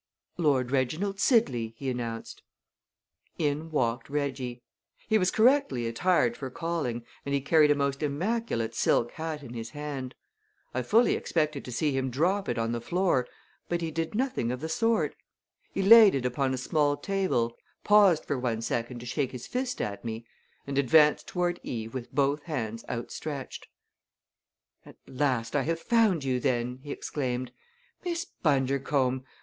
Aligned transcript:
"Lord 0.39 0.71
Reginald 0.71 1.19
Sidley!" 1.19 1.75
he 1.77 1.87
announced. 1.87 2.41
In 3.37 3.69
walked 3.69 4.09
Reggie. 4.09 4.63
He 5.07 5.19
was 5.19 5.29
correctly 5.29 5.85
attired 5.85 6.35
for 6.35 6.49
calling 6.49 7.05
and 7.23 7.35
he 7.35 7.39
carried 7.39 7.69
a 7.69 7.75
most 7.75 8.01
immaculate 8.01 8.73
silk 8.73 9.11
hat 9.11 9.43
in 9.43 9.53
his 9.53 9.69
hand. 9.69 10.15
I 10.73 10.81
fully 10.81 11.13
expected 11.13 11.63
to 11.65 11.71
see 11.71 11.91
him 11.95 12.09
drop 12.09 12.49
it 12.49 12.57
on 12.57 12.71
the 12.71 12.81
floor, 12.81 13.27
but 13.69 13.81
he 13.81 13.91
did 13.91 14.15
nothing 14.15 14.51
of 14.51 14.59
the 14.59 14.69
sort. 14.69 15.13
He 15.71 15.83
laid 15.83 16.15
it 16.15 16.25
upon 16.25 16.51
a 16.51 16.57
small 16.57 16.97
table, 16.97 17.55
paused 17.83 18.25
for 18.25 18.39
one 18.39 18.63
second 18.63 19.01
to 19.01 19.05
shake 19.05 19.31
his 19.31 19.45
fist 19.45 19.79
at 19.83 20.03
me, 20.03 20.25
and 20.65 20.79
advanced 20.79 21.27
toward 21.27 21.59
Eve 21.61 21.93
with 21.93 22.11
both 22.11 22.41
hands 22.45 22.83
outstretched. 22.89 23.67
"At 24.83 24.95
last 25.05 25.55
I 25.55 25.61
have 25.61 25.79
found 25.79 26.23
you, 26.23 26.39
then!" 26.39 26.79
he 26.81 26.89
exclaimed. 26.89 27.51
"Miss 28.03 28.25
Bundercombe! 28.41 29.23